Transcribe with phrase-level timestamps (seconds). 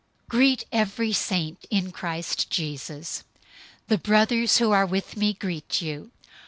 [0.29, 3.23] 004:021 Greet every saint in Christ Jesus.
[3.87, 6.09] The brothers who are with me greet you.